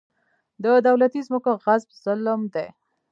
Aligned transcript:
د 0.63 0.65
دولتي 0.87 1.19
ځمکو 1.27 1.51
غصب 1.65 1.89
ظلم 2.03 2.41
دی. 2.53 2.67